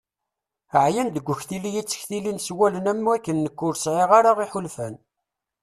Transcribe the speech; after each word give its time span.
Ɛyan 0.85 1.07
deg 1.11 1.27
uktli 1.33 1.57
iyi-ttektilin 1.69 2.39
s 2.41 2.47
wallen 2.57 2.89
am 2.91 3.05
wakken 3.07 3.37
nekk 3.45 3.59
ur 3.67 3.75
sɛiɣ 3.83 4.09
ara 4.17 4.31
iḥulfan. 4.45 4.95